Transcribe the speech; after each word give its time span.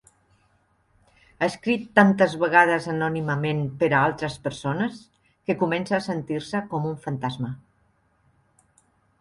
Ha 1.41 1.47
escrit 1.49 1.83
tantes 1.99 2.33
vegades 2.45 2.87
anònimament 2.95 3.61
per 3.83 3.89
a 3.91 3.99
altres 4.07 4.39
persones 4.47 4.99
que 5.51 5.59
comença 5.63 5.97
a 5.99 6.03
sentir-se 6.09 6.63
com 6.73 6.89
un 6.95 7.01
fantasma. 7.07 7.53